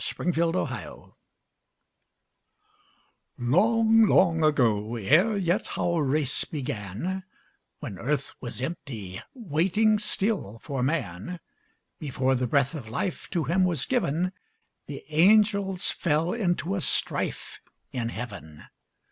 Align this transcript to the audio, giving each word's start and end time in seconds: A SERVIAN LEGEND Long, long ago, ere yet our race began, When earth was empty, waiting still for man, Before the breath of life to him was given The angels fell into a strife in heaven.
A 0.01 0.03
SERVIAN 0.03 0.51
LEGEND 0.51 1.13
Long, 3.37 4.01
long 4.07 4.43
ago, 4.43 4.95
ere 4.95 5.37
yet 5.37 5.77
our 5.77 6.03
race 6.03 6.43
began, 6.43 7.23
When 7.81 7.99
earth 7.99 8.33
was 8.41 8.63
empty, 8.63 9.21
waiting 9.35 9.99
still 9.99 10.57
for 10.63 10.81
man, 10.81 11.39
Before 11.99 12.33
the 12.33 12.47
breath 12.47 12.73
of 12.73 12.89
life 12.89 13.29
to 13.29 13.43
him 13.43 13.63
was 13.63 13.85
given 13.85 14.31
The 14.87 15.05
angels 15.09 15.91
fell 15.91 16.33
into 16.33 16.73
a 16.73 16.81
strife 16.81 17.59
in 17.91 18.09
heaven. 18.09 18.63